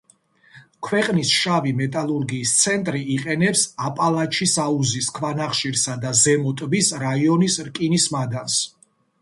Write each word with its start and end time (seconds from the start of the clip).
ქვეყნის 0.85 1.33
შავი 1.41 1.73
მეტალურგიის 1.81 2.53
ცენტრი, 2.61 3.01
იყენებს 3.17 3.63
აპალაჩის 3.89 4.55
აუზის 4.65 5.11
ქვანახშირსა 5.19 5.99
და 6.07 6.15
ზემო 6.23 6.55
ტბის 6.63 6.93
რაიონის 7.07 7.61
რკინის 7.69 8.09
მადანს. 8.17 8.59